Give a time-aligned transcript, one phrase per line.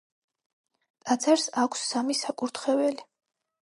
[1.03, 3.09] ტაძარს აქვს სამი საკურთხეველი.